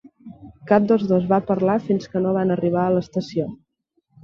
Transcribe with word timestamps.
Cap 0.71 0.87
dels 0.91 1.05
dos 1.11 1.27
va 1.33 1.39
parlar 1.51 1.77
fins 1.91 2.11
que 2.15 2.23
no 2.25 2.33
van 2.39 2.55
arribar 2.57 2.89
a 2.89 2.97
l'estació. 2.99 3.49